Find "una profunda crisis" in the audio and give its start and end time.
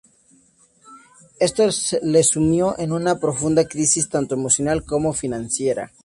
2.91-4.09